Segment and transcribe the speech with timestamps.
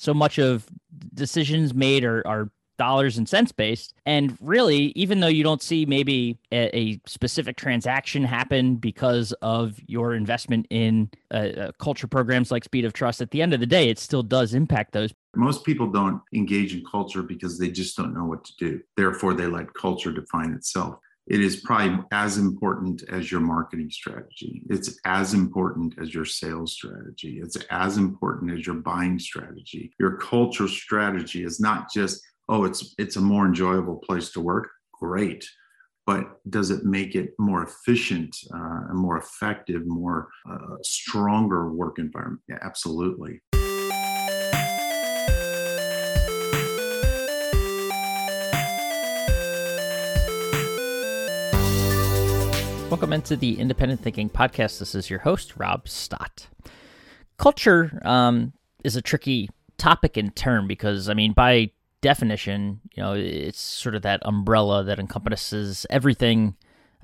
[0.00, 0.66] so much of
[1.14, 3.92] decisions made are, are dollars and cents based.
[4.06, 9.78] And really, even though you don't see maybe a, a specific transaction happen because of
[9.86, 13.60] your investment in uh, uh, culture programs like Speed of Trust, at the end of
[13.60, 15.12] the day, it still does impact those.
[15.36, 18.80] Most people don't engage in culture because they just don't know what to do.
[18.96, 20.96] Therefore, they let culture define itself
[21.26, 24.62] it is probably as important as your marketing strategy.
[24.68, 27.40] It's as important as your sales strategy.
[27.42, 29.92] It's as important as your buying strategy.
[29.98, 34.70] Your culture strategy is not just, oh, it's it's a more enjoyable place to work.
[34.92, 35.48] Great.
[36.06, 42.42] But does it make it more efficient uh, more effective, more uh, stronger work environment?
[42.48, 43.40] Yeah, absolutely.
[52.90, 54.80] Welcome into the Independent Thinking Podcast.
[54.80, 56.48] This is your host, Rob Stott.
[57.38, 59.48] Culture um, is a tricky
[59.78, 64.82] topic and term because, I mean, by definition, you know, it's sort of that umbrella
[64.82, 66.56] that encompasses everything,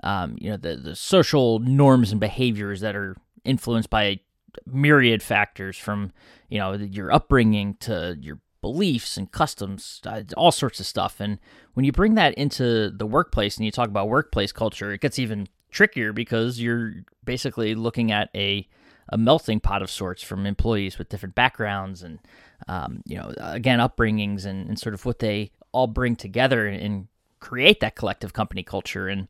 [0.03, 4.19] um, you know, the, the social norms and behaviors that are influenced by
[4.67, 6.11] myriad factors from,
[6.49, 11.21] you know, your upbringing to your beliefs and customs, uh, all sorts of stuff.
[11.21, 11.39] And
[11.75, 15.21] when you bring that into the workplace and you talk about workplace culture, it gets
[15.21, 15.47] even
[15.77, 16.93] trickier because you're
[17.25, 18.67] basically looking at a
[19.11, 22.19] a melting pot of sorts from employees with different backgrounds and
[22.67, 27.07] um, you know again upbringings and, and, sort of what they all bring together and
[27.39, 29.07] create that collective company culture.
[29.07, 29.29] And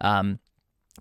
[0.00, 0.38] um,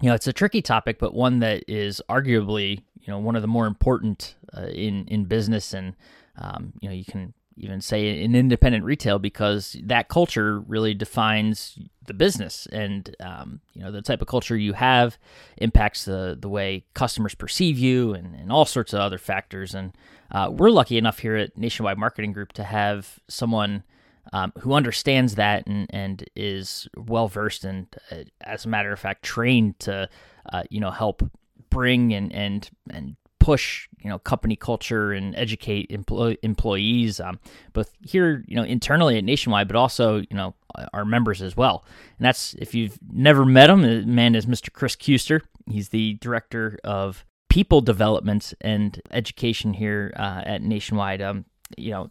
[0.02, 3.42] you know it's a tricky topic but one that is arguably you know one of
[3.42, 5.96] the more important uh, in in business and
[6.38, 11.80] um, you know you can even say in independent retail because that culture really defines
[12.06, 12.68] the business.
[12.72, 15.18] And um, you know the type of culture you have
[15.58, 19.74] impacts the the way customers perceive you and, and all sorts of other factors.
[19.74, 19.94] And
[20.32, 23.84] uh, we're lucky enough here at nationwide marketing group to have someone
[24.34, 29.00] um, who understands that and, and is well versed and uh, as a matter of
[29.00, 30.10] fact trained to
[30.52, 31.24] uh, you know help
[31.70, 33.16] bring and and and
[33.46, 37.40] push you know company culture and educate employ- employees um,
[37.74, 40.56] both here you know internally at nationwide but also you know
[40.94, 41.86] our members as well.
[42.18, 46.16] And that's if you've never met him the man is mr chris kuester he's the
[46.16, 51.22] director of people development and education here uh, at nationwide.
[51.22, 51.46] Um,
[51.78, 52.10] you know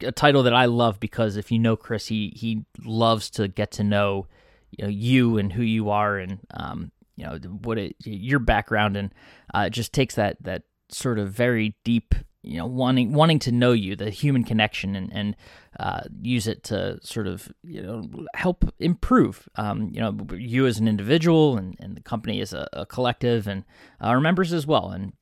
[0.00, 3.70] a title that i love because if you know chris he he loves to get
[3.70, 4.26] to know
[4.70, 6.90] you know you and who you are and um,
[7.22, 9.14] you know what it, your background and
[9.54, 13.72] uh, just takes that that sort of very deep you know wanting wanting to know
[13.72, 15.36] you the human connection and and
[15.78, 20.78] uh, use it to sort of you know help improve um, you know you as
[20.78, 23.64] an individual and, and the company as a, a collective and
[24.00, 24.90] our members as well.
[24.90, 25.12] And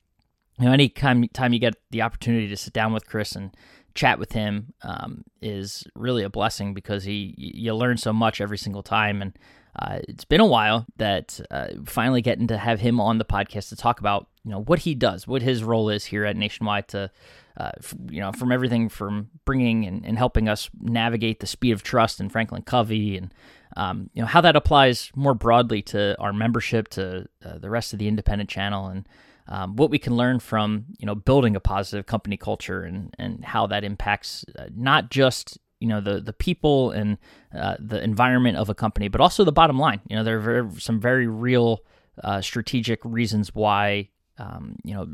[0.59, 3.55] you know any time time you get the opportunity to sit down with Chris and
[3.93, 8.57] chat with him um, is really a blessing because he you learn so much every
[8.57, 9.21] single time.
[9.21, 9.37] And
[9.79, 13.69] uh, it's been a while that uh, finally getting to have him on the podcast
[13.69, 16.87] to talk about you know what he does, what his role is here at Nationwide
[16.89, 17.11] to
[17.57, 21.71] uh, f- you know from everything from bringing and, and, helping us navigate the speed
[21.71, 23.33] of trust and Franklin Covey and
[23.77, 27.93] um, you know how that applies more broadly to our membership to uh, the rest
[27.93, 29.07] of the independent channel and
[29.47, 33.45] um, what we can learn from you know building a positive company culture and and
[33.45, 37.17] how that impacts uh, not just you know the the people and
[37.53, 39.99] uh, the environment of a company, but also the bottom line.
[40.07, 41.81] You know, there are very, some very real
[42.23, 45.11] uh, strategic reasons why um, you know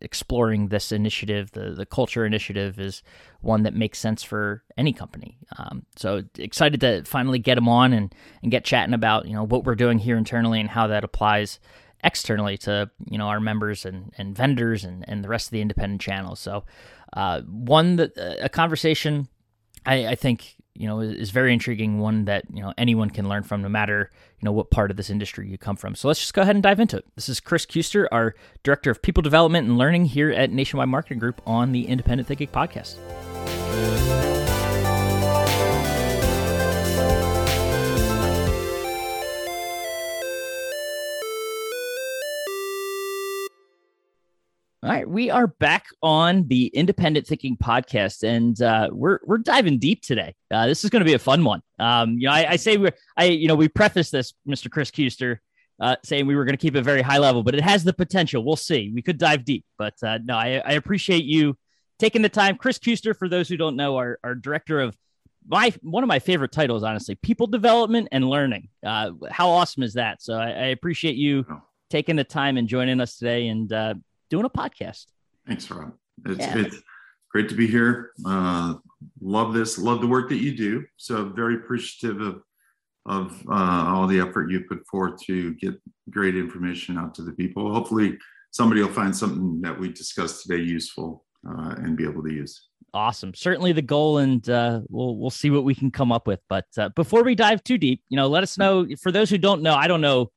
[0.00, 3.02] exploring this initiative, the the culture initiative, is
[3.40, 5.38] one that makes sense for any company.
[5.56, 9.44] Um, so excited to finally get them on and and get chatting about you know
[9.44, 11.58] what we're doing here internally and how that applies
[12.04, 15.60] externally to you know our members and, and vendors and, and the rest of the
[15.60, 16.38] independent channels.
[16.38, 16.64] So
[17.12, 19.28] uh, one that a conversation
[19.86, 23.42] I, I think you know is very intriguing one that you know anyone can learn
[23.42, 24.10] from no matter
[24.40, 25.94] you know what part of this industry you come from.
[25.94, 27.04] So let's just go ahead and dive into it.
[27.14, 31.18] This is chris kuester our director of people development and learning here at nationwide marketing
[31.18, 32.96] group on the independent thinking podcast
[44.84, 49.78] All right, we are back on the Independent Thinking podcast, and uh, we're we're diving
[49.78, 50.34] deep today.
[50.50, 51.62] Uh, this is going to be a fun one.
[51.78, 54.68] Um, you know, I, I say we I you know we preface this, Mr.
[54.68, 55.38] Chris Kuester,
[55.78, 57.92] uh, saying we were going to keep it very high level, but it has the
[57.92, 58.44] potential.
[58.44, 58.90] We'll see.
[58.92, 61.56] We could dive deep, but uh, no, I, I appreciate you
[62.00, 62.56] taking the time.
[62.56, 64.96] Chris Kuester, for those who don't know, our our director of
[65.46, 68.68] my one of my favorite titles, honestly, people development and learning.
[68.84, 70.22] Uh, how awesome is that?
[70.22, 71.46] So I, I appreciate you
[71.88, 73.94] taking the time and joining us today and uh,
[74.32, 75.06] doing a podcast.
[75.46, 75.92] Thanks, Rob.
[76.24, 76.56] It's, yeah.
[76.56, 76.76] it's
[77.30, 78.12] great to be here.
[78.24, 78.76] Uh,
[79.20, 80.84] love this, love the work that you do.
[80.96, 82.42] So very appreciative of
[83.04, 85.74] of uh, all the effort you put forth to get
[86.08, 87.74] great information out to the people.
[87.74, 88.16] Hopefully,
[88.52, 92.68] somebody will find something that we discussed today useful uh, and be able to use.
[92.94, 96.40] Awesome, certainly the goal, and uh, we'll we'll see what we can come up with.
[96.48, 99.38] But uh, before we dive too deep, you know, let us know for those who
[99.38, 99.74] don't know.
[99.74, 100.30] I don't know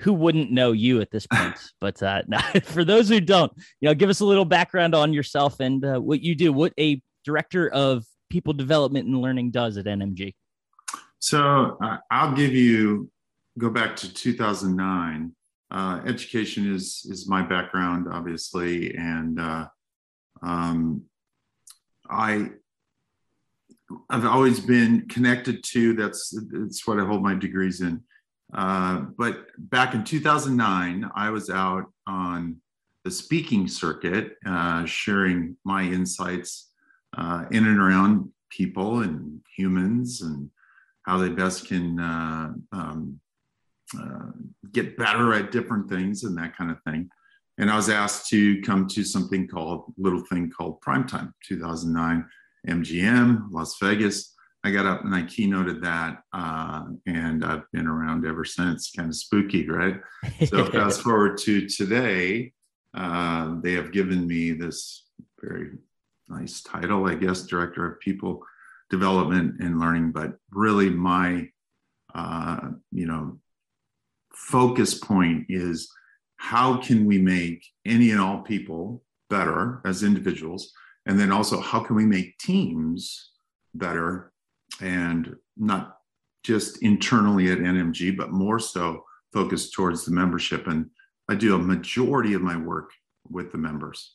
[0.00, 2.22] who wouldn't know you at this point, but uh,
[2.64, 5.98] for those who don't, you know, give us a little background on yourself and uh,
[5.98, 6.52] what you do.
[6.52, 10.34] What a director of people development and learning does at NMG.
[11.18, 13.10] So uh, I'll give you
[13.58, 15.34] go back to 2009.
[15.70, 19.66] Uh, education is is my background, obviously, and uh,
[20.42, 21.02] um,
[22.08, 22.50] I
[24.08, 28.02] I've always been connected to that's that's what I hold my degrees in.
[28.52, 32.60] Uh, but back in 2009, I was out on
[33.04, 36.70] the speaking circuit, uh, sharing my insights
[37.16, 40.50] uh, in and around people and humans and
[41.06, 43.20] how they best can uh, um,
[43.98, 44.30] uh,
[44.72, 47.08] get better at different things and that kind of thing.
[47.58, 52.24] And I was asked to come to something called little thing called Primetime 2009
[52.68, 54.34] MGM Las Vegas.
[54.62, 58.90] I got up and I keynoted that, uh, and I've been around ever since.
[58.90, 60.00] Kind of spooky, right?
[60.46, 62.52] So fast forward to today,
[62.94, 65.06] uh, they have given me this
[65.40, 65.70] very
[66.28, 68.42] nice title, I guess, Director of People
[68.90, 71.48] development and learning, but really my,
[72.14, 73.38] uh, you know,
[74.34, 75.90] focus point is
[76.36, 80.72] how can we make any and all people better as individuals?
[81.06, 83.30] And then also, how can we make teams
[83.74, 84.29] better
[84.80, 85.96] and not
[86.42, 90.66] just internally at NMG, but more so focused towards the membership.
[90.66, 90.90] And
[91.28, 92.90] I do a majority of my work
[93.28, 94.14] with the members.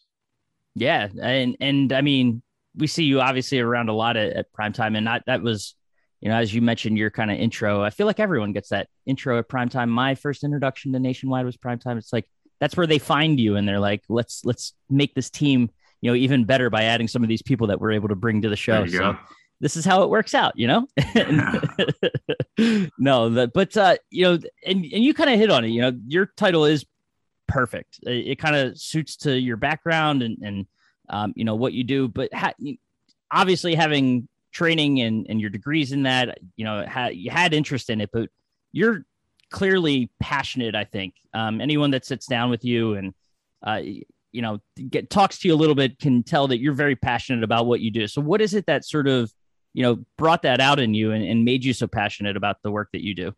[0.76, 2.42] Yeah, and and I mean,
[2.76, 5.76] we see you obviously around a lot at, at primetime, and that that was,
[6.20, 7.82] you know, as you mentioned, your kind of intro.
[7.82, 9.88] I feel like everyone gets that intro at primetime.
[9.88, 11.98] My first introduction to Nationwide was primetime.
[11.98, 12.30] It's like
[12.60, 15.70] that's where they find you, and they're like, let's let's make this team,
[16.02, 18.42] you know, even better by adding some of these people that we're able to bring
[18.42, 18.86] to the show.
[18.86, 18.98] So.
[18.98, 19.18] Go.
[19.62, 20.88] This is how it works out, you know.
[22.98, 24.34] no, that, but uh, you know,
[24.66, 25.69] and and you kind of hit on it.
[25.69, 26.86] You know, your title is
[27.48, 28.00] perfect.
[28.04, 30.66] It, it kind of suits to your background and and
[31.10, 32.54] um, you know what you do but ha-
[33.31, 37.90] obviously having training and, and your degrees in that you know ha- you had interest
[37.90, 38.30] in it but
[38.72, 39.06] you're
[39.51, 43.13] clearly passionate i think um, anyone that sits down with you and
[43.66, 43.81] uh,
[44.31, 44.60] you know
[44.90, 47.81] get talks to you a little bit can tell that you're very passionate about what
[47.81, 49.31] you do so what is it that sort of
[49.75, 52.72] you know brought that out in you and, and made you so passionate about the
[52.72, 53.36] work that you do?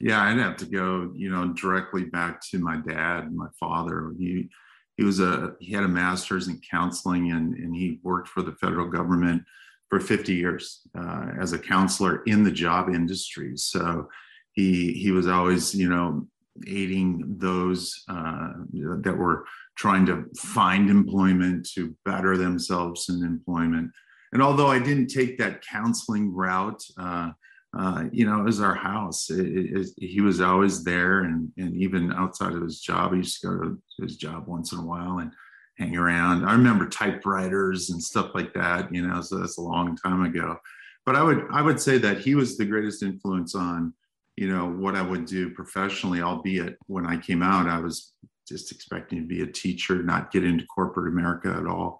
[0.00, 4.12] Yeah i'd have to go you know directly back to my dad my father.
[4.18, 4.48] He
[4.96, 8.52] he was a he had a master's in counseling and, and he worked for the
[8.52, 9.42] federal government
[9.88, 13.56] for 50 years uh, as a counselor in the job industry.
[13.56, 14.08] So
[14.52, 16.26] he he was always you know
[16.66, 18.52] aiding those uh,
[19.00, 19.44] that were
[19.76, 23.90] trying to find employment to better themselves in employment
[24.32, 27.30] and although i didn't take that counseling route uh,
[27.76, 29.30] uh, you know, it was our house.
[29.30, 33.18] It, it, it, he was always there, and and even outside of his job, he
[33.18, 35.32] used to go to his job once in a while and
[35.78, 36.44] hang around.
[36.44, 38.94] I remember typewriters and stuff like that.
[38.94, 40.58] You know, so that's a long time ago.
[41.06, 43.94] But I would I would say that he was the greatest influence on,
[44.36, 46.20] you know, what I would do professionally.
[46.20, 48.12] Albeit when I came out, I was
[48.46, 51.98] just expecting to be a teacher, not get into corporate America at all.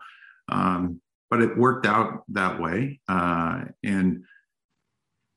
[0.51, 1.01] Um,
[1.33, 4.23] but it worked out that way, uh, and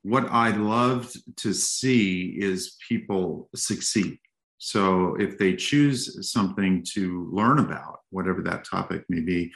[0.04, 4.20] what I loved to see is people succeed.
[4.58, 9.54] So if they choose something to learn about, whatever that topic may be,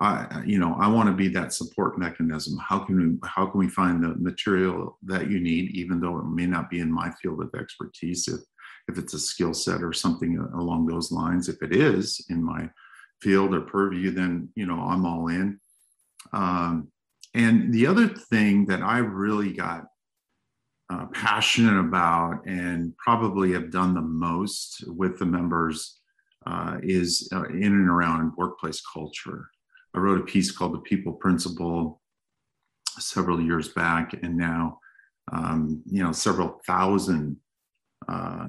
[0.00, 2.58] I, you know, I want to be that support mechanism.
[2.66, 6.24] How can we, how can we find the material that you need, even though it
[6.24, 8.40] may not be in my field of expertise, if,
[8.88, 11.50] if it's a skill set or something along those lines.
[11.50, 12.70] If it is in my
[13.20, 15.60] field or purview, then, you know, I'm all in.
[16.32, 16.88] Um,
[17.34, 19.84] and the other thing that I really got
[20.90, 26.00] uh, passionate about and probably have done the most with the members
[26.46, 29.48] uh, is uh, in and around workplace culture.
[29.94, 32.00] I wrote a piece called The People Principle
[32.98, 34.78] several years back, and now,
[35.32, 37.36] um, you know, several thousand
[38.08, 38.46] uh,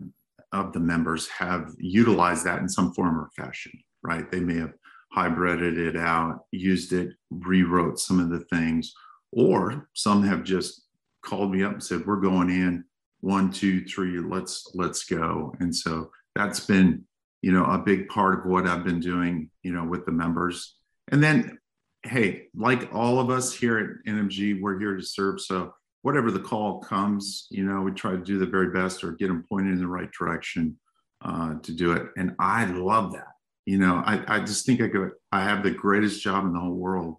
[0.51, 3.71] of the members have utilized that in some form or fashion,
[4.03, 4.29] right?
[4.31, 4.73] They may have
[5.15, 8.93] hybrided it out, used it, rewrote some of the things,
[9.31, 10.85] or some have just
[11.23, 12.83] called me up and said, "We're going in
[13.21, 14.19] one, two, three.
[14.19, 17.05] Let's let's go." And so that's been
[17.41, 20.75] you know a big part of what I've been doing you know with the members.
[21.11, 21.59] And then
[22.05, 25.41] hey, like all of us here at NMG, we're here to serve.
[25.41, 29.13] So whatever the call comes, you know, we try to do the very best or
[29.13, 30.77] get them pointed in the right direction
[31.23, 32.07] uh, to do it.
[32.15, 33.34] And I love that.
[33.65, 36.59] You know, I, I just think I go, I have the greatest job in the
[36.59, 37.17] whole world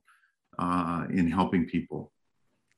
[0.59, 2.13] uh, in helping people.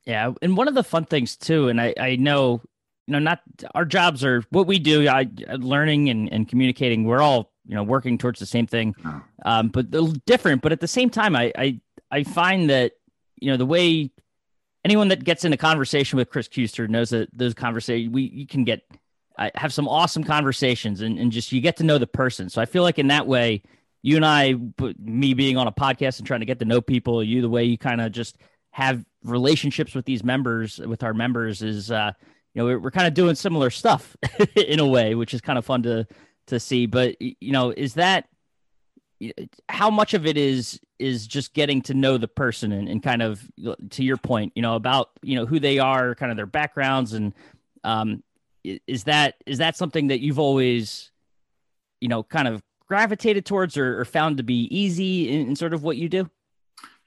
[0.05, 0.33] Yeah.
[0.41, 2.61] And one of the fun things too, and I, I know,
[3.05, 3.41] you know, not
[3.75, 7.83] our jobs are what we do, I learning and, and communicating, we're all, you know,
[7.83, 9.21] working towards the same thing, oh.
[9.45, 9.91] um, but
[10.25, 10.63] different.
[10.63, 12.93] But at the same time, I, I, I find that,
[13.35, 14.09] you know, the way
[14.83, 18.47] anyone that gets in a conversation with Chris Kuester knows that those conversations we you
[18.47, 18.81] can get
[19.39, 22.49] I have some awesome conversations and, and just you get to know the person.
[22.49, 23.63] So I feel like in that way,
[24.01, 24.55] you and I,
[24.99, 27.63] me being on a podcast and trying to get to know people, you the way
[27.63, 28.37] you kind of just
[28.71, 32.11] have relationships with these members, with our members, is uh,
[32.53, 34.15] you know we're, we're kind of doing similar stuff
[34.55, 36.05] in a way, which is kind of fun to
[36.47, 36.85] to see.
[36.85, 38.27] But you know, is that
[39.67, 43.21] how much of it is is just getting to know the person and, and kind
[43.21, 43.41] of
[43.91, 47.13] to your point, you know, about you know who they are, kind of their backgrounds,
[47.13, 47.33] and
[47.83, 48.23] um,
[48.63, 51.11] is that is that something that you've always,
[52.01, 55.73] you know, kind of gravitated towards or, or found to be easy in, in, sort
[55.73, 56.29] of what you do?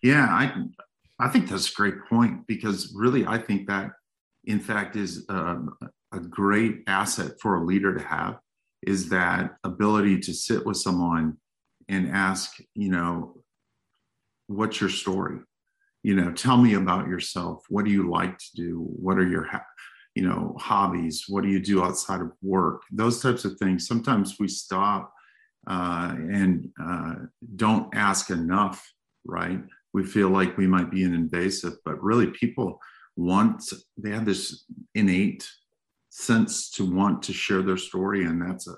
[0.02, 0.64] Yeah, I
[1.18, 3.90] I think that's a great point because really I think that
[4.44, 5.58] in fact is a,
[6.12, 8.38] a great asset for a leader to have
[8.86, 11.36] is that ability to sit with someone
[11.88, 13.42] and ask, you know,
[14.48, 15.38] what's your story?
[16.02, 17.64] You know, tell me about yourself.
[17.68, 18.78] What do you like to do?
[18.78, 19.48] What are your,
[20.14, 21.24] you know, hobbies?
[21.28, 22.82] What do you do outside of work?
[22.90, 23.86] Those types of things.
[23.86, 25.12] Sometimes we stop
[25.66, 27.14] uh, and uh,
[27.56, 28.92] don't ask enough,
[29.24, 29.60] right?
[29.94, 32.80] We feel like we might be an invasive, but really people
[33.16, 33.62] want,
[33.96, 34.64] they have this
[34.94, 35.48] innate
[36.10, 38.24] sense to want to share their story.
[38.24, 38.74] And that's a,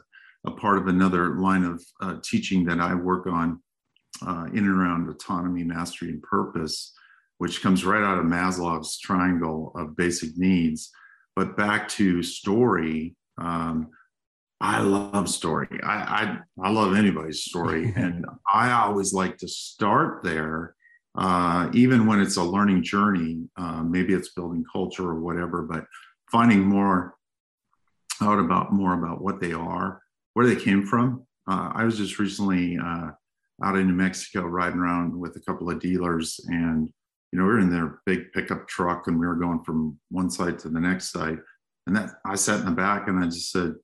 [0.47, 3.61] a part of another line of uh, teaching that I work on
[4.25, 6.93] uh, in and around autonomy, mastery, and purpose,
[7.39, 10.91] which comes right out of Maslow's triangle of basic needs.
[11.37, 13.89] But back to story, um,
[14.61, 15.69] I love story.
[15.83, 20.75] I, I, I love anybody's story, and I always like to start there,
[21.17, 23.49] uh, even when it's a learning journey.
[23.57, 25.85] Uh, maybe it's building culture or whatever, but
[26.31, 27.15] finding more
[28.21, 30.01] out about more about what they are
[30.35, 31.27] where they came from.
[31.49, 33.11] Uh, I was just recently uh,
[33.63, 36.91] out in New Mexico riding around with a couple of dealers, and
[37.35, 40.31] you know we were in their big pickup truck, and we were going from one
[40.31, 41.39] side to the next side.
[41.89, 43.75] And that I sat in the back, and I just said,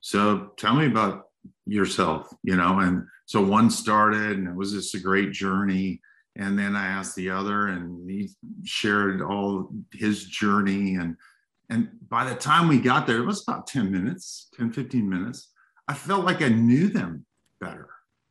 [0.00, 1.24] "So tell me about
[1.64, 2.80] yourself," you know.
[2.80, 6.02] And so one started, and it was just a great journey.
[6.36, 8.28] And then I asked the other, and he
[8.64, 10.96] shared all his journey.
[10.96, 11.16] And
[11.70, 15.50] and by the time we got there, it was about 10 minutes, 10, 15 minutes
[15.88, 17.24] I felt like I knew them
[17.60, 17.88] better,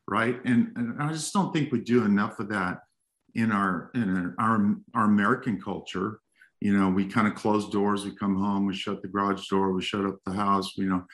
[0.07, 0.39] right?
[0.45, 2.81] And, and I just don't think we do enough of that
[3.37, 6.19] in our in our our American culture.
[6.59, 8.03] You know, we kind of close doors.
[8.03, 8.65] We come home.
[8.65, 9.71] We shut the garage door.
[9.71, 10.75] We shut up the house.
[10.75, 11.05] You know,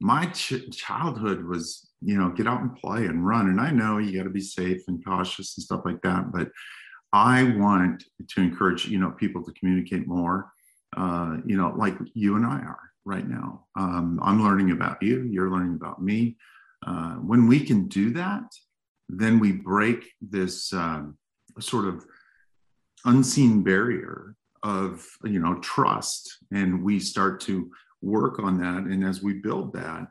[0.00, 3.48] my ch- childhood was you know get out and play and run.
[3.48, 6.50] And I know you got to be safe and cautious and stuff like that, but
[7.12, 10.52] I want to encourage you know people to communicate more.
[10.96, 13.66] Uh, you know, like you and I are right now.
[13.76, 16.36] Um, I'm learning about you, you're learning about me.
[16.86, 18.44] Uh, when we can do that,
[19.08, 21.16] then we break this um,
[21.60, 22.04] sort of
[23.04, 28.84] unseen barrier of you know trust, and we start to work on that.
[28.90, 30.08] And as we build that,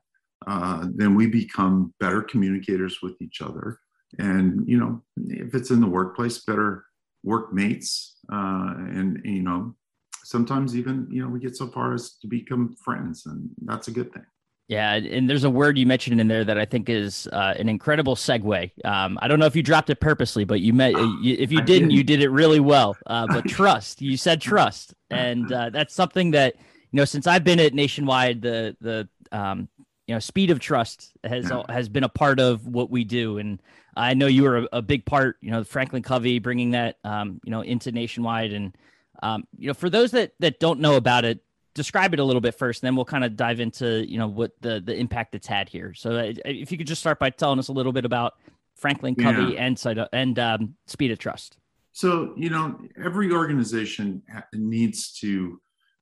[0.47, 3.79] uh, then we become better communicators with each other.
[4.19, 6.85] And you know, if it's in the workplace, better
[7.23, 9.75] workmates, uh, and you know,
[10.23, 13.91] sometimes even you know we get so far as to become friends and that's a
[13.91, 14.25] good thing
[14.71, 17.67] yeah, and there's a word you mentioned in there that I think is uh, an
[17.67, 18.71] incredible segue.
[18.85, 20.93] Um, I don't know if you dropped it purposely, but you met.
[21.21, 22.95] If you didn't, didn't, you did it really well.
[23.05, 27.03] Uh, but trust, you said trust, and uh, that's something that you know.
[27.03, 29.67] Since I've been at Nationwide, the the um,
[30.07, 33.61] you know speed of trust has has been a part of what we do, and
[33.97, 35.35] I know you were a, a big part.
[35.41, 38.73] You know, Franklin Covey bringing that um, you know into Nationwide, and
[39.21, 42.41] um, you know, for those that that don't know about it, describe it a little
[42.41, 45.35] bit first, and then we'll kind of dive into you know what the the impact
[45.35, 45.93] it's had here.
[45.93, 48.33] So uh, if you could just start by telling us a little bit about
[48.75, 49.65] Franklin Covey yeah.
[49.65, 51.57] and and um, Speed of Trust.
[51.93, 54.23] So you know, every organization
[54.53, 55.59] needs to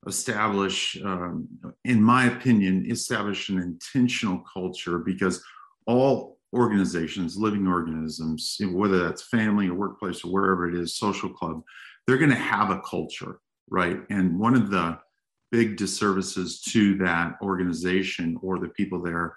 [0.07, 1.47] establish, um,
[1.83, 5.43] in my opinion, establish an intentional culture because
[5.87, 11.61] all organizations, living organisms, whether that's family or workplace or wherever it is, social club,
[12.07, 13.99] they're going to have a culture, right?
[14.09, 14.97] And one of the
[15.51, 19.35] big disservices to that organization or the people there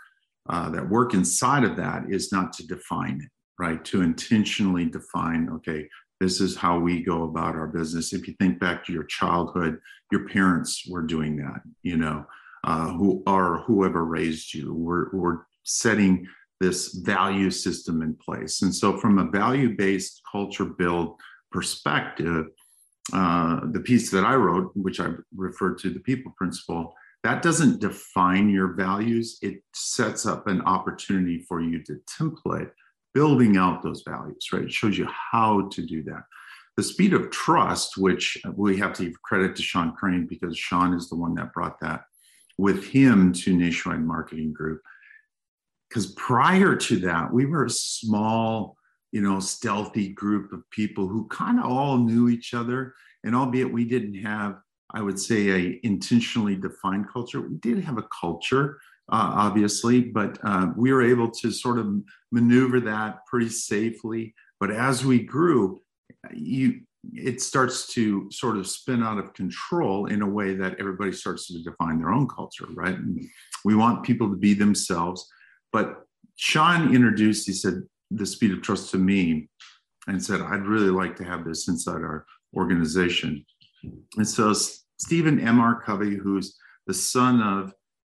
[0.48, 3.84] uh, that work inside of that is not to define it, right?
[3.86, 5.88] To intentionally define, okay,
[6.20, 8.12] this is how we go about our business.
[8.12, 9.78] If you think back to your childhood,
[10.10, 12.26] your parents were doing that, you know,
[12.64, 16.26] uh, who or whoever raised you were, were setting
[16.60, 18.62] this value system in place.
[18.62, 21.16] And so, from a value based culture build
[21.50, 22.46] perspective,
[23.12, 26.94] uh, the piece that I wrote, which I referred to the people principle,
[27.24, 29.38] that doesn't define your values.
[29.42, 32.70] It sets up an opportunity for you to template
[33.14, 34.62] building out those values, right?
[34.62, 36.24] It shows you how to do that.
[36.76, 40.94] The speed of trust, which we have to give credit to Sean Crane because Sean
[40.94, 42.04] is the one that brought that
[42.56, 44.80] with him to Nationwide Marketing Group.
[45.88, 48.76] Because prior to that, we were a small,
[49.12, 52.94] you know, stealthy group of people who kind of all knew each other.
[53.24, 54.58] And albeit we didn't have,
[54.92, 58.78] I would say, a intentionally defined culture, we did have a culture
[59.12, 61.92] uh, obviously, but uh, we were able to sort of
[62.30, 64.34] maneuver that pretty safely.
[64.58, 65.82] But as we grew,
[66.32, 66.80] you
[67.12, 71.48] it starts to sort of spin out of control in a way that everybody starts
[71.48, 72.94] to define their own culture, right?
[72.94, 73.28] And
[73.64, 75.28] we want people to be themselves.
[75.72, 77.82] But Sean introduced, he said,
[78.16, 79.48] the speed of trust to me
[80.06, 82.26] and said, I'd really like to have this inside our
[82.56, 83.44] organization.
[84.16, 85.80] And so Stephen M.R.
[85.82, 87.72] Covey, who's the son of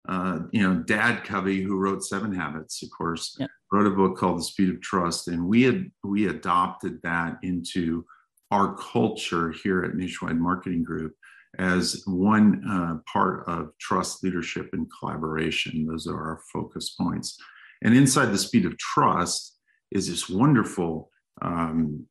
[0.08, 3.48] uh, you know, Dad Covey, who wrote Seven Habits, of course, yeah.
[3.72, 8.06] wrote a book called The Speed of Trust, and we had we adopted that into
[8.52, 11.14] our culture here at Nationwide Marketing Group
[11.58, 15.88] as one uh, part of trust, leadership, and collaboration.
[15.88, 17.38] Those are our focus points.
[17.82, 19.55] And inside the Speed of Trust
[19.96, 21.10] is this wonderful
[21.42, 22.06] um,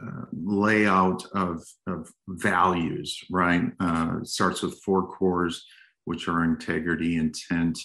[0.00, 3.64] uh, layout of, of values, right?
[3.80, 5.66] Uh, starts with four cores
[6.04, 7.78] which are integrity, intent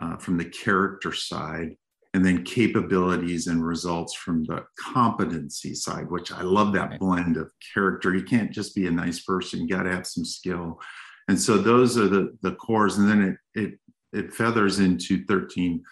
[0.00, 1.76] uh, from the character side,
[2.14, 7.50] and then capabilities and results from the competency side, which I love that blend of
[7.74, 8.14] character.
[8.14, 10.80] You can't just be a nice person, you got to have some skill.
[11.28, 12.98] And so those are the, the cores.
[12.98, 13.78] And then it, it,
[14.12, 15.82] it feathers into 13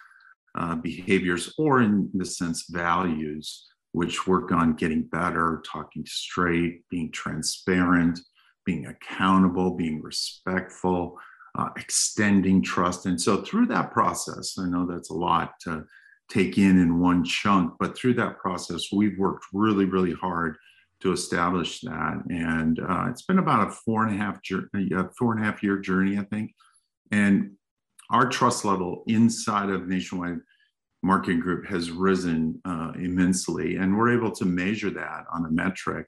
[0.59, 7.11] uh, behaviors, or in the sense, values, which work on getting better, talking straight, being
[7.13, 8.21] transparent,
[8.67, 11.17] being accountable, being respectful,
[11.57, 13.07] uh, extending trust.
[13.07, 15.85] And so through that process, I know that's a lot to
[16.31, 20.57] take in in one chunk, but through that process, we've worked really, really hard
[21.01, 22.23] to establish that.
[22.29, 25.45] And uh, it's been about a four and a half journey, a four and a
[25.47, 26.53] half year journey, I think.
[27.11, 27.53] And
[28.11, 30.39] our trust level inside of Nationwide
[31.03, 36.07] Marketing Group has risen uh, immensely, and we're able to measure that on a metric.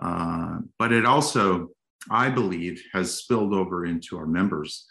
[0.00, 1.70] Uh, but it also
[2.10, 4.86] I believe, has spilled over into our members.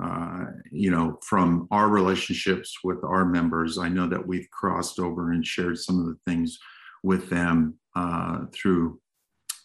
[0.00, 5.32] Uh, you know, from our relationships with our members, I know that we've crossed over
[5.32, 6.58] and shared some of the things
[7.02, 9.00] with them uh, through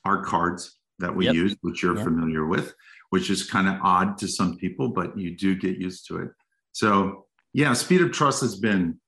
[0.03, 1.35] our cards that we yep.
[1.35, 2.05] use, which you're yep.
[2.05, 2.73] familiar with,
[3.09, 6.29] which is kind of odd to some people, but you do get used to it.
[6.71, 8.99] So, yeah, speed of trust has been,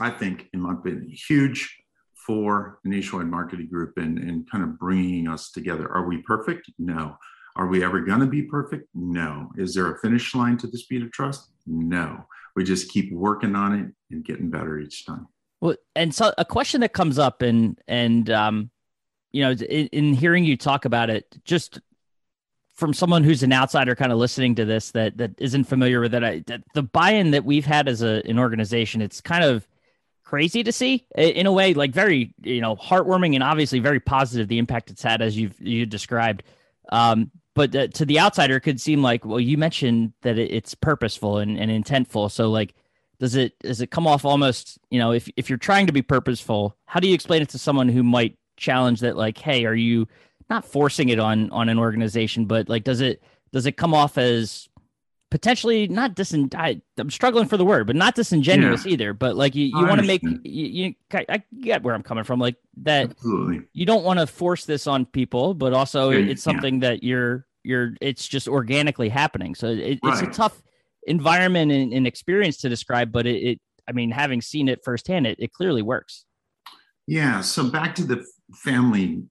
[0.00, 1.78] I think, in my opinion, huge
[2.26, 5.88] for Nationwide Marketing Group and, and kind of bringing us together.
[5.90, 6.70] Are we perfect?
[6.78, 7.16] No.
[7.56, 8.88] Are we ever going to be perfect?
[8.94, 9.50] No.
[9.56, 11.50] Is there a finish line to the speed of trust?
[11.66, 12.24] No.
[12.56, 15.26] We just keep working on it and getting better each time.
[15.60, 18.71] Well, and so a question that comes up, and and um,
[19.32, 21.80] you know, in, in hearing you talk about it, just
[22.74, 26.14] from someone who's an outsider, kind of listening to this that that isn't familiar with
[26.14, 29.66] it, I, that the buy-in that we've had as a an organization, it's kind of
[30.24, 34.48] crazy to see in a way, like very you know heartwarming and obviously very positive
[34.48, 36.42] the impact it's had as you've you described.
[36.90, 40.50] Um, but uh, to the outsider, it could seem like, well, you mentioned that it,
[40.50, 42.30] it's purposeful and, and intentful.
[42.30, 42.74] So, like,
[43.18, 46.02] does it does it come off almost, you know, if if you're trying to be
[46.02, 49.74] purposeful, how do you explain it to someone who might challenge that, like, hey, are
[49.74, 50.08] you
[50.50, 54.18] not forcing it on on an organization, but like, does it does it come off
[54.18, 54.68] as
[55.32, 58.92] potentially not disin I, am struggling for the word, but not disingenuous yeah.
[58.92, 59.14] either.
[59.14, 62.38] But like you, you want to make you, you I get where I'm coming from,
[62.38, 63.10] like that.
[63.10, 63.62] Absolutely.
[63.72, 66.90] You don't want to force this on people, but also yeah, it's something yeah.
[66.90, 69.54] that you're you're it's just organically happening.
[69.54, 70.12] So it, right.
[70.12, 70.62] it's a tough
[71.06, 75.26] environment and, and, experience to describe, but it, it I mean, having seen it firsthand,
[75.26, 76.26] it, it clearly works.
[77.06, 77.40] Yeah.
[77.40, 79.24] So back to the family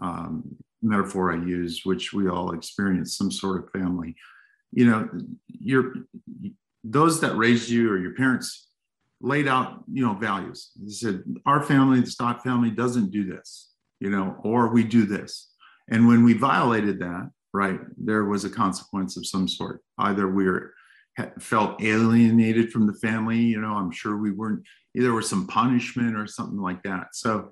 [0.00, 4.16] um, metaphor I use, which we all experience some sort of family.
[4.72, 5.08] You know
[5.46, 5.94] your
[6.82, 8.68] those that raised you or your parents
[9.20, 10.70] laid out you know values.
[10.76, 15.04] They said our family the Stott family doesn't do this you know or we do
[15.04, 15.52] this.
[15.90, 19.82] And when we violated that right there was a consequence of some sort.
[19.98, 20.72] Either we were
[21.38, 26.16] felt alienated from the family you know i'm sure we weren't there was some punishment
[26.16, 27.08] or something like that.
[27.14, 27.50] So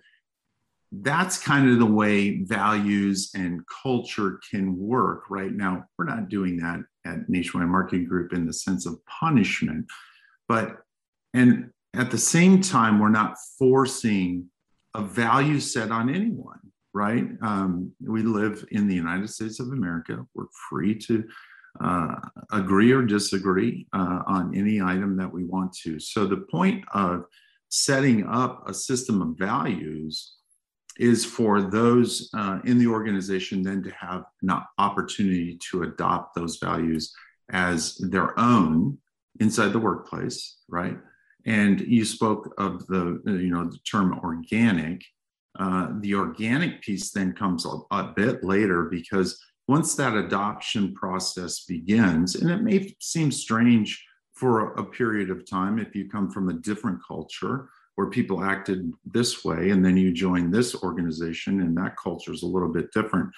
[0.92, 5.84] that's kind of the way values and culture can work right now.
[5.96, 9.86] We're not doing that at nationwide marketing group in the sense of punishment
[10.48, 10.78] but
[11.32, 14.46] and at the same time we're not forcing
[14.94, 16.58] a value set on anyone
[16.92, 17.24] right?
[17.40, 20.26] Um, we live in the united states of america.
[20.34, 21.24] We're free to
[21.80, 22.16] uh,
[22.50, 26.00] agree or disagree uh, on any item that we want to.
[26.00, 27.26] So the point of
[27.68, 30.34] setting up a system of values
[31.00, 36.58] is for those uh, in the organization then to have an opportunity to adopt those
[36.58, 37.12] values
[37.50, 38.98] as their own
[39.40, 40.98] inside the workplace, right?
[41.46, 45.02] And you spoke of the you know the term organic.
[45.58, 51.64] Uh, the organic piece then comes a, a bit later because once that adoption process
[51.64, 56.30] begins, and it may seem strange for a, a period of time if you come
[56.30, 61.60] from a different culture where people acted this way and then you join this organization
[61.60, 63.30] and that culture is a little bit different.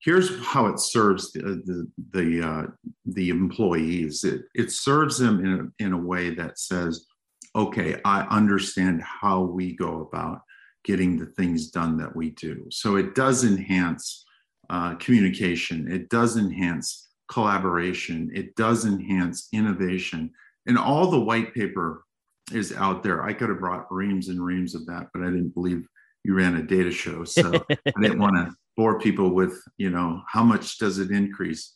[0.00, 2.66] Here's how it serves the the the, uh,
[3.06, 4.24] the employees.
[4.24, 7.06] It, it serves them in a, in a way that says
[7.54, 10.40] okay i understand how we go about
[10.84, 12.66] getting the things done that we do.
[12.70, 14.24] So it does enhance
[14.70, 15.90] uh, communication.
[15.90, 18.30] It does enhance collaboration.
[18.34, 20.30] It does enhance innovation.
[20.66, 22.04] And all the white paper
[22.54, 23.22] is out there.
[23.22, 25.86] I could have brought reams and reams of that, but I didn't believe
[26.24, 27.24] you ran a data show.
[27.24, 31.72] So I didn't want to bore people with, you know, how much does it increase?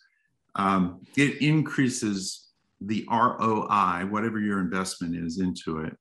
[0.54, 2.48] Um, it increases
[2.80, 5.96] the ROI, whatever your investment is into it,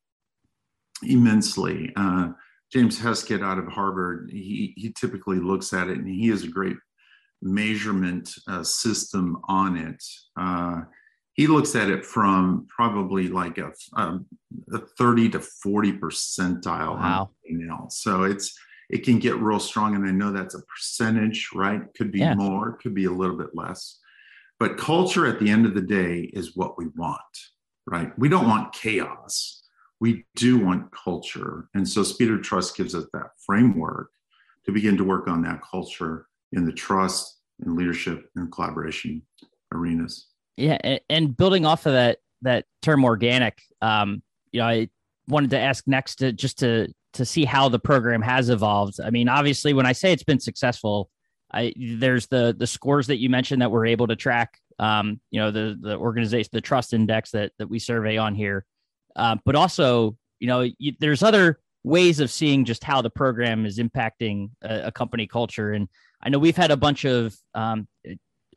[1.03, 1.91] immensely.
[1.95, 2.29] Uh,
[2.71, 6.47] James Heskett out of Harvard, he, he typically looks at it and he has a
[6.47, 6.77] great
[7.41, 10.03] measurement uh, system on it.
[10.39, 10.81] Uh,
[11.36, 14.26] he looks at it from probably like a, um,
[14.74, 17.30] a 30 to 40 percentile wow.
[17.89, 18.58] So it's
[18.89, 19.95] it can get real strong.
[19.95, 21.82] And I know that's a percentage, right?
[21.95, 22.36] Could be yeah.
[22.36, 24.00] more, could be a little bit less.
[24.60, 27.19] But culture at the end of the day is what we want,
[27.88, 28.17] right?
[28.17, 29.63] We don't want chaos.
[30.00, 31.67] We do want culture.
[31.74, 34.10] And so Speed of Trust gives us that framework
[34.65, 39.21] to begin to work on that culture in the trust and leadership and collaboration
[39.74, 40.28] arenas.
[40.57, 44.89] Yeah, and building off of that that term organic, um, you know, I
[45.27, 48.99] wanted to ask next to just to to see how the program has evolved.
[49.03, 51.09] I mean, obviously, when I say it's been successful,
[51.51, 54.59] I there's the the scores that you mentioned that we're able to track.
[54.79, 58.65] Um, you know, the the organization, the trust index that that we survey on here,
[59.15, 63.65] uh, but also, you know, you, there's other ways of seeing just how the program
[63.65, 65.71] is impacting a, a company culture.
[65.71, 65.87] And
[66.21, 67.87] I know we've had a bunch of um,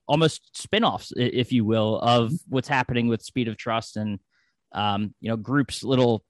[0.09, 2.37] almost spin-offs if you will of mm-hmm.
[2.49, 4.19] what's happening with speed of trust and
[4.73, 6.25] um, you know groups little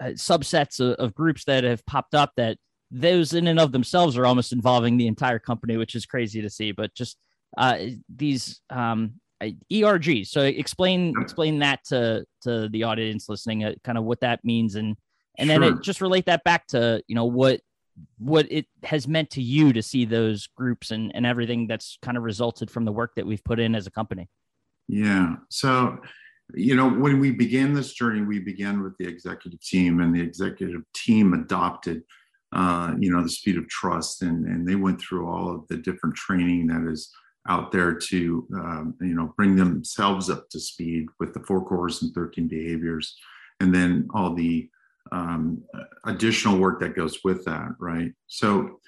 [0.00, 2.56] uh, subsets of, of, groups that have popped up that
[2.90, 6.50] those in and of themselves are almost involving the entire company which is crazy to
[6.50, 7.16] see but just
[7.58, 7.78] uh,
[8.14, 9.14] these um,
[9.72, 14.44] erg so explain explain that to to the audience listening uh, kind of what that
[14.44, 14.96] means and
[15.38, 15.58] and sure.
[15.58, 17.60] then it, just relate that back to you know what
[18.18, 22.16] what it has meant to you to see those groups and, and everything that's kind
[22.16, 24.28] of resulted from the work that we've put in as a company.
[24.88, 25.36] Yeah.
[25.48, 25.98] So,
[26.54, 30.20] you know, when we began this journey, we began with the executive team, and the
[30.20, 32.02] executive team adopted,
[32.52, 35.76] uh, you know, the speed of trust, and and they went through all of the
[35.76, 37.10] different training that is
[37.48, 42.02] out there to, um, you know, bring themselves up to speed with the four cores
[42.02, 43.16] and 13 behaviors,
[43.60, 44.68] and then all the
[45.12, 45.62] um,
[46.06, 48.12] additional work that goes with that, right?
[48.26, 48.80] So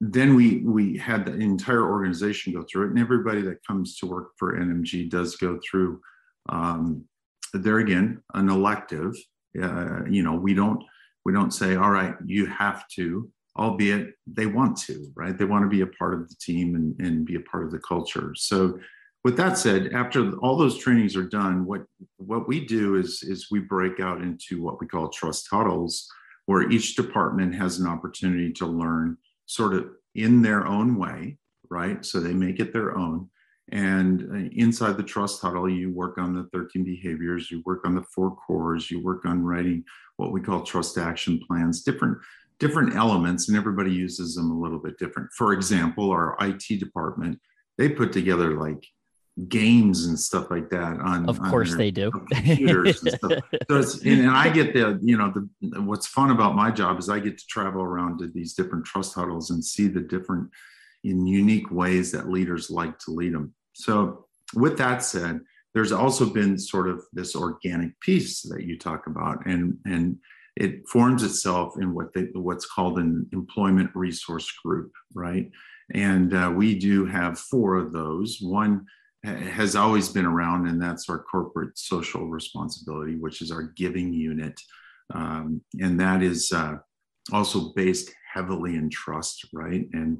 [0.00, 4.06] then we we had the entire organization go through it, and everybody that comes to
[4.06, 6.00] work for NMG does go through.
[6.48, 7.04] Um,
[7.52, 9.14] there again, an elective.
[9.60, 10.82] Uh, you know, we don't
[11.24, 15.36] we don't say, all right, you have to, albeit they want to, right?
[15.36, 17.70] They want to be a part of the team and, and be a part of
[17.70, 18.34] the culture.
[18.36, 18.78] So
[19.24, 21.84] with that said, after all those trainings are done, what
[22.18, 26.06] what we do is is we break out into what we call trust huddles,
[26.44, 31.38] where each department has an opportunity to learn sort of in their own way,
[31.70, 32.04] right?
[32.04, 33.30] So they make it their own.
[33.72, 37.94] And uh, inside the trust huddle, you work on the 13 behaviors, you work on
[37.94, 39.84] the four cores, you work on writing
[40.18, 42.18] what we call trust action plans, different
[42.60, 45.30] different elements, and everybody uses them a little bit different.
[45.32, 47.40] For example, our IT department,
[47.78, 48.86] they put together like
[49.48, 53.32] games and stuff like that on of course on they do computers and stuff.
[53.68, 57.00] so it's and, and, i get the you know the what's fun about my job
[57.00, 60.48] is i get to travel around to these different trust huddles and see the different
[61.02, 65.40] in unique ways that leaders like to lead them so with that said
[65.74, 70.16] there's also been sort of this organic piece that you talk about and and
[70.56, 75.50] it forms itself in what they what's called an employment resource group, right?
[75.92, 78.38] And uh, we do have four of those.
[78.40, 78.86] One
[79.24, 84.60] has always been around, and that's our corporate social responsibility, which is our giving unit.
[85.14, 86.76] Um, and that is uh,
[87.32, 89.86] also based heavily in trust, right?
[89.92, 90.18] And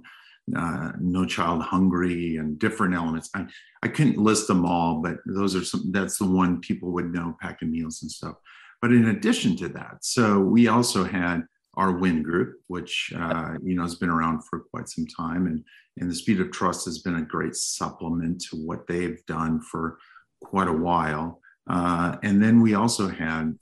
[0.56, 3.30] uh, No Child Hungry and different elements.
[3.34, 3.46] I,
[3.82, 7.36] I couldn't list them all, but those are some, that's the one people would know
[7.40, 8.36] packing meals and stuff.
[8.80, 11.44] But in addition to that, so we also had
[11.76, 15.64] our WIN group, which uh, you know has been around for quite some time, and
[15.98, 19.98] and the Speed of Trust has been a great supplement to what they've done for
[20.42, 21.40] quite a while.
[21.68, 23.56] Uh, and then we also had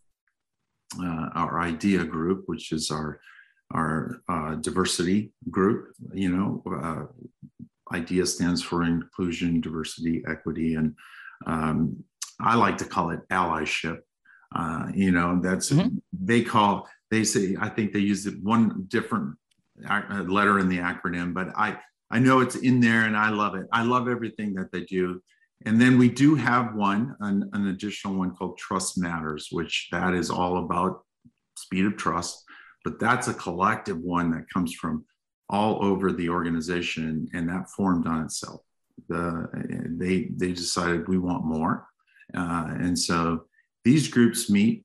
[1.00, 3.20] uh, our IDEA group, which is our
[3.72, 5.94] our uh, diversity group.
[6.12, 10.94] You know, uh, IDEA stands for inclusion, diversity, equity, and
[11.46, 12.04] um,
[12.40, 14.00] I like to call it allyship.
[14.54, 15.96] Uh, you know, that's mm-hmm.
[16.12, 19.36] they call they say I think they use one different
[19.78, 21.78] letter in the acronym, but I
[22.10, 23.66] I know it's in there and I love it.
[23.70, 25.22] I love everything that they do.
[25.66, 30.12] And then we do have one, an, an additional one called Trust Matters, which that
[30.14, 31.04] is all about
[31.56, 32.44] speed of trust.
[32.82, 35.04] But that's a collective one that comes from
[35.48, 38.62] all over the organization, and that formed on itself.
[39.08, 39.48] The,
[39.98, 41.86] they they decided we want more,
[42.34, 43.44] uh, and so
[43.84, 44.84] these groups meet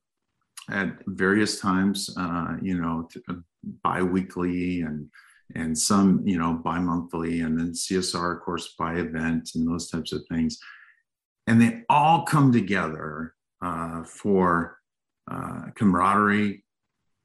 [0.70, 3.08] at various times, uh, you know,
[3.84, 5.10] biweekly and
[5.56, 10.12] and some, you know, bi-monthly, and then CSR, of course, by event and those types
[10.12, 10.60] of things.
[11.48, 14.78] And they all come together uh, for
[15.32, 16.66] uh, camaraderie,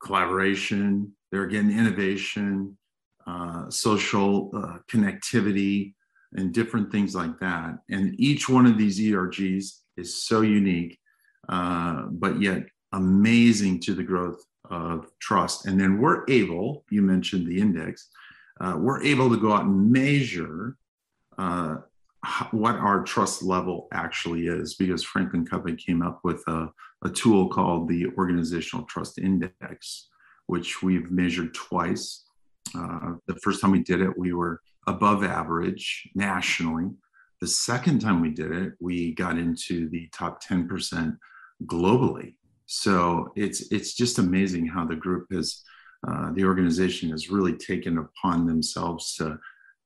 [0.01, 2.79] collaboration, they're again innovation,
[3.27, 5.95] uh, social uh, connectivity,
[6.35, 7.75] and different things like that.
[7.91, 10.97] And each one of these ERGs is so unique
[11.49, 15.67] uh, but yet amazing to the growth of trust.
[15.67, 18.09] And then we're able, you mentioned the index,
[18.61, 20.77] uh, we're able to go out and measure
[21.39, 21.77] uh,
[22.53, 26.69] what our trust level actually is because Franklin Covey came up with a,
[27.05, 30.09] a tool called the Organizational Trust Index,
[30.47, 32.25] which we've measured twice.
[32.77, 36.91] Uh, the first time we did it, we were above average nationally.
[37.41, 41.17] The second time we did it, we got into the top 10%
[41.65, 42.35] globally.
[42.73, 45.63] So it's it's just amazing how the group has
[46.09, 49.39] uh, the organization has really taken upon themselves to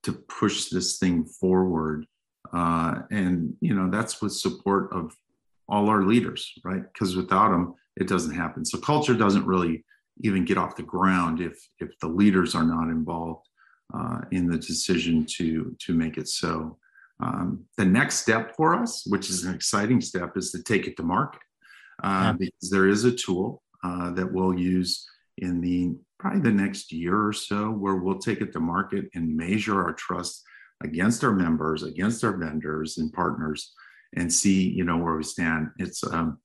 [0.04, 2.06] to push this thing forward,
[2.52, 5.16] uh, and you know that's with support of
[5.68, 6.84] all our leaders, right?
[6.92, 8.64] Because without them, it doesn't happen.
[8.64, 9.84] So culture doesn't really
[10.20, 13.48] even get off the ground if if the leaders are not involved
[13.92, 16.78] uh, in the decision to to make it so.
[17.18, 20.96] Um, the next step for us, which is an exciting step, is to take it
[20.98, 21.40] to market
[22.02, 22.32] uh, yeah.
[22.32, 25.06] because there is a tool uh, that we'll use
[25.38, 29.36] in the probably the next year or so where we'll take it to market and
[29.36, 30.42] measure our trust
[30.82, 33.72] against our members against our vendors and partners
[34.14, 36.38] and see you know where we stand it's um,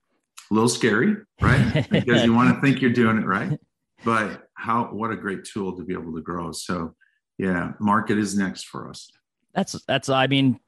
[0.50, 3.60] a little scary right because you want to think you're doing it right
[4.04, 6.94] but how what a great tool to be able to grow so
[7.38, 9.10] yeah market is next for us
[9.54, 10.60] that's that's i mean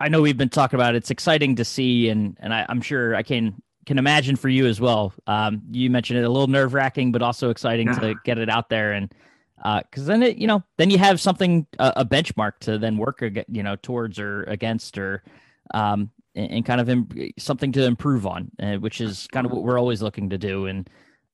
[0.00, 0.98] i know we've been talking about it.
[0.98, 4.66] it's exciting to see and and I, i'm sure i can can imagine for you
[4.66, 5.12] as well.
[5.26, 7.98] Um, you mentioned it a little nerve wracking, but also exciting yeah.
[7.98, 9.12] to get it out there and
[9.56, 12.96] because uh, then it you know then you have something a, a, benchmark to then
[12.96, 15.24] work you know towards or against or
[15.74, 19.50] um, and, and kind of Im- something to improve on, uh, which is kind of
[19.50, 20.66] what we're always looking to do.
[20.66, 20.88] And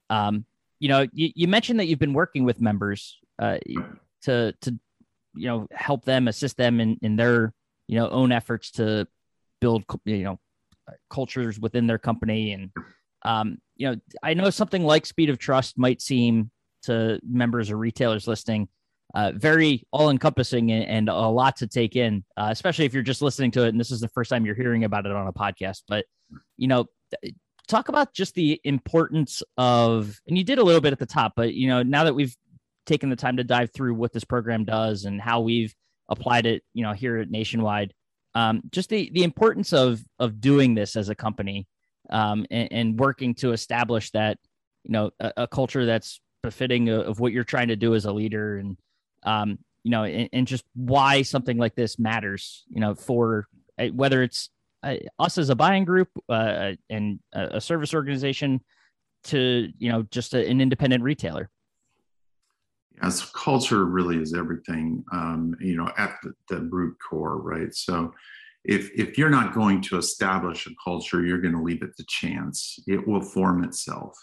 [0.09, 0.47] um,
[0.79, 3.59] you know, you, you mentioned that you've been working with members uh,
[4.23, 4.79] to to
[5.35, 7.53] you know help them, assist them in in their
[7.87, 9.07] you know own efforts to
[9.61, 10.40] build you know
[11.11, 12.53] cultures within their company.
[12.53, 12.70] And
[13.25, 16.51] um, you know i know something like speed of trust might seem
[16.83, 18.68] to members or retailers listening
[19.14, 23.03] uh, very all encompassing and, and, a lot to take in uh, especially if you're
[23.03, 25.29] just listening to it and this is the first time you're hearing about it on
[25.29, 25.83] a podcast.
[25.88, 26.05] But
[26.57, 26.87] you know
[27.68, 31.33] talk about just the importance of and you did a little bit at the top
[31.37, 32.37] but you know now that we've
[32.85, 35.75] taken the time to dive through what this program does and how we've
[36.09, 37.92] applied it you know here at nationwide
[38.37, 41.66] um, just the the importance of of doing this as a company
[42.11, 44.37] um, and, and, working to establish that
[44.85, 48.12] you know a, a, culture that's befitting of what you're trying to do as a
[48.12, 48.77] leader and
[49.22, 53.87] um, you know and, and, just why something like this matters you know for uh,
[53.87, 54.51] whether it's
[54.83, 58.61] uh, us as a buying group uh, and a service organization
[59.25, 61.49] to you know just a, an independent retailer
[63.02, 67.74] Yes, culture really is everything, um, you know, at the, the, root core, right?
[67.74, 68.14] So
[68.64, 72.04] if, if you're not going to establish a culture, you're going to leave it to
[72.09, 72.78] chance.
[72.87, 74.16] It will form itself.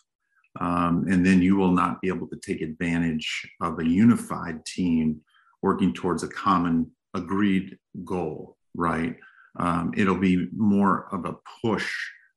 [0.59, 5.21] Um, and then you will not be able to take advantage of a unified team
[5.61, 9.15] working towards a common agreed goal, right?
[9.59, 11.91] Um, it'll be more of a push.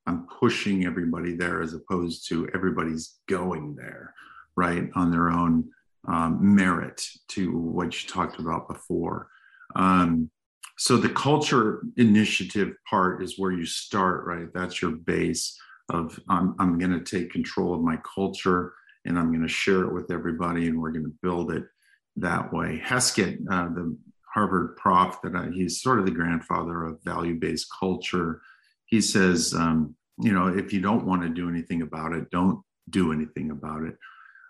[0.07, 4.15] I'm pushing everybody there as opposed to everybody's going there,
[4.55, 5.71] right, on their own
[6.09, 9.29] um, merit to what you talked about before.
[9.75, 10.31] Um,
[10.79, 14.49] so the culture initiative part is where you start, right?
[14.53, 19.31] That's your base of I'm, I'm going to take control of my culture and I'm
[19.31, 21.65] going to share it with everybody and we're going to build it
[22.17, 22.83] that way.
[22.85, 23.97] Heskett, uh, the
[24.35, 28.43] Harvard prof, that I, he's sort of the grandfather of value-based culture.
[28.87, 32.63] He says, um, you know, if you don't want to do anything about it, don't
[32.91, 33.97] do anything about it.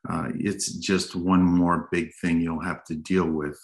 [0.09, 3.59] Uh, it's just one more big thing you'll have to deal with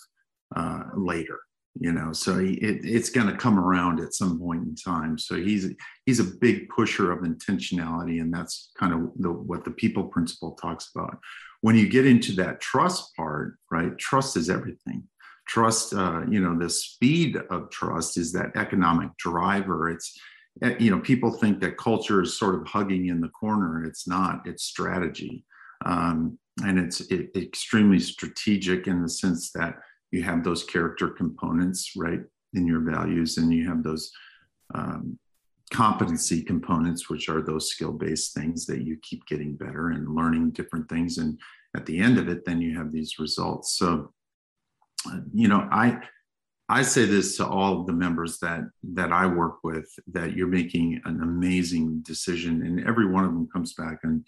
[0.57, 1.39] uh, later
[1.79, 2.13] you know?
[2.13, 5.19] So it, it's going to come around at some point in time.
[5.19, 5.69] So he's
[6.07, 10.53] he's a big pusher of intentionality and that's kind of the, what the people principle
[10.53, 11.19] talks about.
[11.61, 15.05] When you get into that trust part right trust is everything.
[15.49, 19.91] Trust uh, you know the speed of trust is that economic driver.
[19.91, 20.17] It's
[20.63, 23.85] eh, you know people think that culture is sort of hugging in the corner.
[23.85, 24.43] It's not.
[24.47, 25.45] It's strategy
[25.85, 29.77] um, and it's it, extremely strategic in the sense that
[30.11, 32.21] you have those character components right
[32.55, 34.13] in your values and you have those
[34.75, 35.19] um,
[35.73, 40.51] competency components which are those skill based things that you keep getting better and learning
[40.51, 41.17] different things.
[41.17, 41.39] And
[41.75, 43.79] at the end of it then you have these results.
[43.79, 44.13] So
[45.11, 45.99] uh, you know i
[46.69, 50.47] i say this to all of the members that that i work with that you're
[50.47, 54.25] making an amazing decision and every one of them comes back and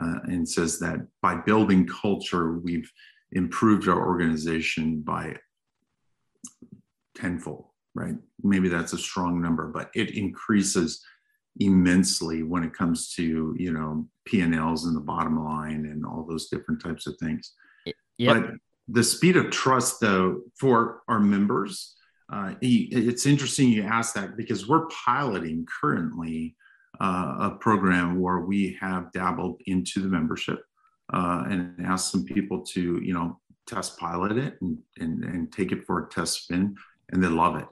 [0.00, 2.90] uh, and says that by building culture we've
[3.32, 5.34] improved our organization by
[7.14, 8.14] tenfold, right?
[8.42, 11.04] Maybe that's a strong number, but it increases
[11.60, 16.48] immensely when it comes to you know p&l's and the bottom line and all those
[16.48, 17.52] different types of things
[17.84, 18.42] yep.
[18.42, 18.50] but
[18.88, 21.94] the speed of trust though for our members
[22.32, 26.56] uh, it's interesting you ask that because we're piloting currently
[27.02, 30.60] uh, a program where we have dabbled into the membership
[31.12, 35.72] uh, and asked some people to, you know, test pilot it and, and, and take
[35.72, 36.76] it for a test spin.
[37.10, 37.66] And they love it.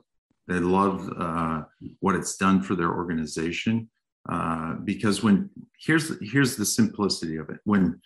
[0.49, 1.63] They love uh,
[2.01, 3.89] what it's done for their organization.
[4.29, 7.59] Uh, because when here's here's the simplicity of it.
[7.65, 8.01] When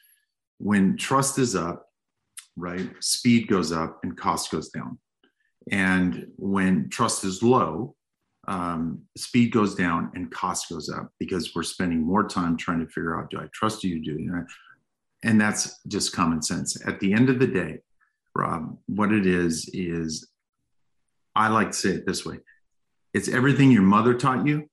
[0.58, 1.86] when trust is up,
[2.56, 4.98] right, speed goes up and cost goes down.
[5.70, 7.96] And when trust is low,
[8.48, 12.86] um, speed goes down and cost goes up because we're spending more time trying to
[12.86, 14.02] figure out do I trust you?
[14.02, 14.46] Do you?
[15.24, 16.86] and that's just common sense.
[16.86, 17.78] At the end of the day,
[18.36, 20.28] Rob, what it is is
[21.34, 22.38] I like to say it this way
[23.14, 24.68] it's everything your mother taught you,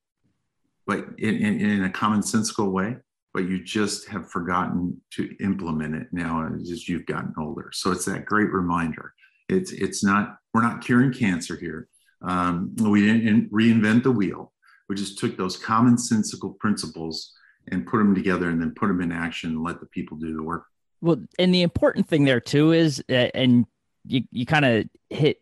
[0.86, 2.98] but in, in, in a commonsensical way,
[3.34, 7.70] but you just have forgotten to implement it now as you've gotten older.
[7.74, 9.14] So it's that great reminder.
[9.48, 11.88] It's it's not we're not curing cancer here.
[12.22, 14.52] Um, we didn't reinvent the wheel.
[14.88, 17.34] We just took those commonsensical principles
[17.72, 20.36] and put them together and then put them in action and let the people do
[20.36, 20.66] the work.
[21.02, 23.66] Well, and the important thing there too is, uh, and
[24.06, 25.38] you, you kind of hit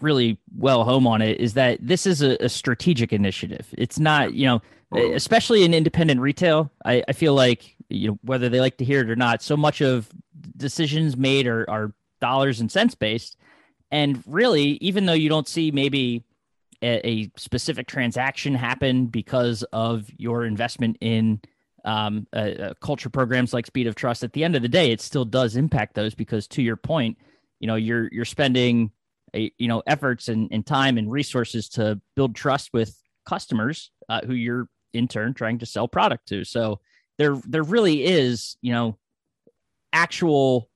[0.00, 3.68] really well home on it, is that this is a, a strategic initiative.
[3.78, 4.62] It's not, you know,
[5.14, 9.00] especially in independent retail, I, I feel like, you know, whether they like to hear
[9.00, 10.08] it or not, so much of
[10.56, 13.36] decisions made are, are dollars and cents based.
[13.92, 16.24] And really, even though you don't see maybe
[16.82, 21.40] a, a specific transaction happen because of your investment in
[21.84, 24.90] um, uh, uh, culture programs like Speed of Trust, at the end of the day,
[24.90, 27.18] it still does impact those because, to your point,
[27.60, 28.90] you know you're you're spending
[29.34, 34.20] a, you know efforts and, and time and resources to build trust with customers uh,
[34.26, 36.44] who you're in turn trying to sell product to.
[36.44, 36.80] So
[37.18, 38.96] there there really is you know
[39.92, 40.70] actual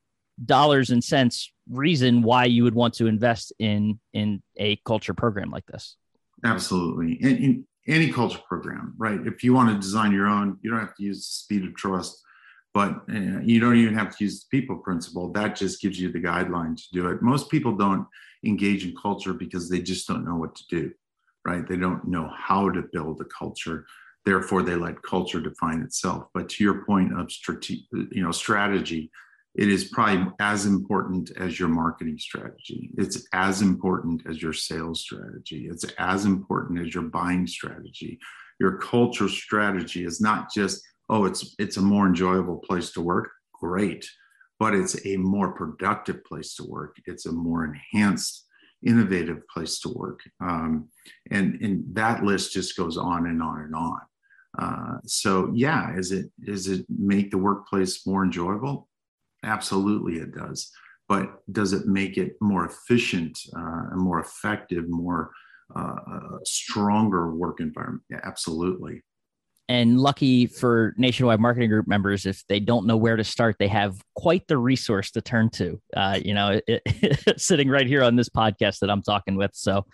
[0.45, 5.51] dollars and cents reason why you would want to invest in in a culture program
[5.51, 5.97] like this.
[6.45, 9.21] Absolutely, and, and any culture program, right?
[9.27, 11.75] If you want to design your own, you don't have to use the speed of
[11.77, 12.21] trust,
[12.75, 15.33] but uh, you don't even have to use the people principle.
[15.33, 17.23] That just gives you the guideline to do it.
[17.23, 18.07] Most people don't
[18.45, 20.93] engage in culture because they just don't know what to do,
[21.45, 21.67] right?
[21.67, 23.87] They don't know how to build a culture.
[24.25, 26.27] Therefore, they let culture define itself.
[26.35, 29.11] But to your point of strate- you know, strategy,
[29.57, 32.91] it is probably as important as your marketing strategy.
[32.99, 35.69] It's as important as your sales strategy.
[35.71, 38.19] It's as important as your buying strategy.
[38.61, 43.31] Your culture strategy is not just, oh, it's it's a more enjoyable place to work.
[43.55, 44.07] Great.
[44.59, 46.97] But it's a more productive place to work.
[47.07, 48.45] It's a more enhanced,
[48.87, 50.21] innovative place to work.
[50.41, 50.89] Um,
[51.31, 54.01] and, and that list just goes on and on and on.
[54.59, 58.89] Uh, so yeah, is it is it make the workplace more enjoyable?
[59.47, 60.71] Absolutely, it does.
[61.09, 65.31] But does it make it more efficient uh, and more effective, more
[65.75, 68.03] uh, stronger work environment?
[68.11, 69.03] Yeah, absolutely.
[69.69, 73.67] And lucky for Nationwide Marketing Group members, if they don't know where to start, they
[73.69, 75.81] have quite the resource to turn to.
[75.97, 79.51] Uh, you know, it, it, sitting right here on this podcast that I'm talking with.
[79.55, 79.85] So,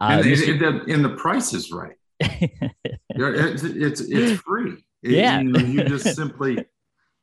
[0.00, 1.96] uh, and, the, and the price is right.
[2.20, 4.82] it's, it's, it's free.
[5.02, 6.64] It, yeah, you, know, you just simply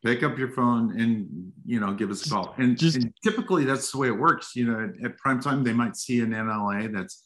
[0.05, 2.53] pick up your phone and you know give us a call.
[2.57, 4.55] And, just, and typically that's the way it works.
[4.55, 7.25] You know, at, at prime time they might see an NLA that's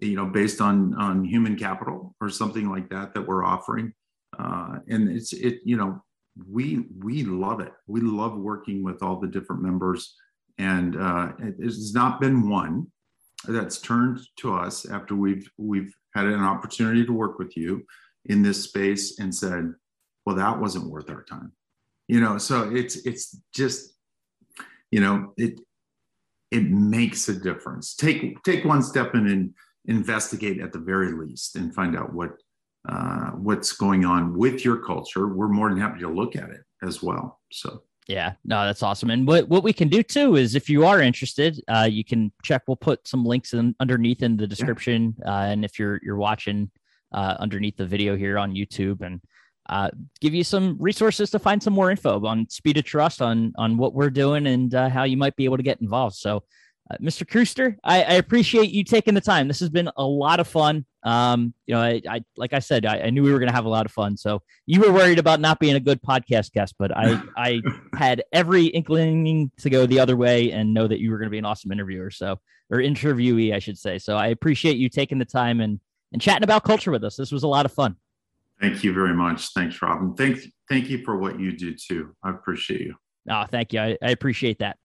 [0.00, 3.92] you know based on on human capital or something like that that we're offering
[4.38, 6.02] uh, and it's it you know
[6.48, 10.14] we we love it we love working with all the different members
[10.58, 12.86] and uh, it, it's not been one
[13.46, 17.84] that's turned to us after we've we've had an opportunity to work with you
[18.26, 19.72] in this space and said
[20.26, 21.52] well that wasn't worth our time
[22.08, 23.94] you know so it's it's just
[24.90, 25.60] you know it
[26.50, 29.54] it makes a difference take take one step in and
[29.84, 32.32] investigate at the very least and find out what
[32.88, 36.62] uh, what's going on with your culture, we're more than happy to look at it
[36.82, 37.40] as well.
[37.52, 37.82] So.
[38.06, 39.10] Yeah, no, that's awesome.
[39.10, 42.32] And what, what we can do too is if you are interested, uh, you can
[42.42, 42.62] check.
[42.66, 45.14] We'll put some links in underneath in the description.
[45.18, 45.30] Yeah.
[45.30, 46.70] Uh, and if you're you're watching
[47.12, 49.20] uh, underneath the video here on YouTube, and
[49.68, 49.90] uh,
[50.20, 53.76] give you some resources to find some more info on Speed of Trust, on on
[53.76, 56.16] what we're doing, and uh, how you might be able to get involved.
[56.16, 56.42] So
[56.90, 57.26] uh, Mr.
[57.26, 59.46] Kruster, I, I, appreciate you taking the time.
[59.46, 60.86] This has been a lot of fun.
[61.02, 63.54] Um, you know, I, I like I said, I, I knew we were going to
[63.54, 64.16] have a lot of fun.
[64.16, 67.60] So you were worried about not being a good podcast guest, but I, I
[67.94, 71.30] had every inkling to go the other way and know that you were going to
[71.30, 72.10] be an awesome interviewer.
[72.10, 72.40] So,
[72.70, 73.98] or interviewee, I should say.
[73.98, 75.80] So I appreciate you taking the time and
[76.12, 77.16] and chatting about culture with us.
[77.16, 77.96] This was a lot of fun.
[78.60, 79.52] Thank you very much.
[79.54, 80.14] Thanks, Robin.
[80.14, 82.14] Thank thank you for what you do too.
[82.24, 82.94] I appreciate you.
[83.30, 83.80] Oh, thank you.
[83.80, 84.78] I, I appreciate that.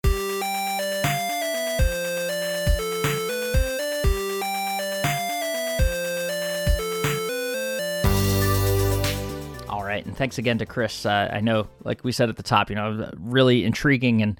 [9.69, 10.05] All right.
[10.05, 11.05] And thanks again to Chris.
[11.05, 14.39] Uh, I know, like we said at the top, you know, really intriguing and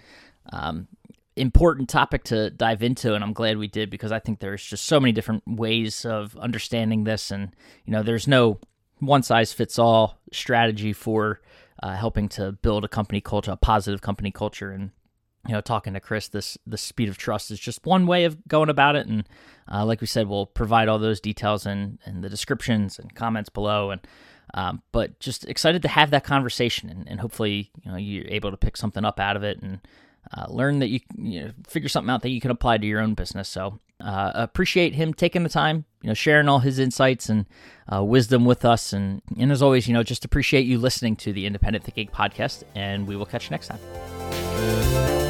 [0.52, 0.88] um,
[1.36, 3.16] important topic to dive into.
[3.16, 6.38] And I'm glad we did because I think there's just so many different ways of
[6.38, 7.32] understanding this.
[7.32, 7.56] And,
[7.86, 8.60] you know, there's no
[9.06, 11.42] one size fits all strategy for
[11.82, 14.72] uh, helping to build a company culture, a positive company culture.
[14.72, 14.92] And,
[15.48, 18.48] you know, talking to Chris, this the speed of trust is just one way of
[18.48, 19.08] going about it.
[19.08, 19.28] And
[19.72, 23.50] uh, like we said, we'll provide all those details in, in the descriptions and comments
[23.50, 23.92] below.
[23.92, 24.02] And
[24.54, 28.52] um, but just excited to have that conversation, and, and, hopefully, you know, you're able
[28.52, 29.80] to pick something up out of it and
[30.36, 33.02] uh, learn that you, you know, figure something out that you can apply to your
[33.02, 33.50] own business.
[33.50, 37.46] So uh, appreciate him taking the time, you know, sharing all his insights and
[37.92, 41.34] uh, wisdom with us, and and as always, you know, just appreciate you listening to
[41.34, 45.23] the Independent Thinking podcast, and we will catch you next time.